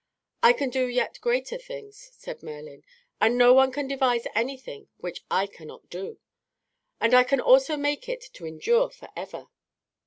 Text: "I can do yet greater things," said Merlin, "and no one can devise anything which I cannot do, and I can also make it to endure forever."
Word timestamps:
"I 0.41 0.53
can 0.53 0.71
do 0.71 0.87
yet 0.87 1.21
greater 1.21 1.59
things," 1.59 2.09
said 2.15 2.41
Merlin, 2.41 2.83
"and 3.21 3.37
no 3.37 3.53
one 3.53 3.71
can 3.71 3.87
devise 3.87 4.25
anything 4.33 4.87
which 4.97 5.23
I 5.29 5.45
cannot 5.45 5.91
do, 5.91 6.17
and 6.99 7.13
I 7.13 7.23
can 7.23 7.39
also 7.39 7.77
make 7.77 8.09
it 8.09 8.21
to 8.33 8.47
endure 8.47 8.89
forever." 8.89 9.49